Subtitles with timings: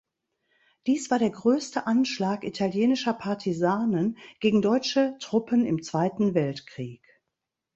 [0.87, 7.03] Dies war der größte Anschlag italienischer Partisanen gegen deutsche Truppen im Zweiten Weltkrieg.